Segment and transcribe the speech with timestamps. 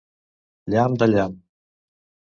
[0.75, 1.39] Llamp de llamp!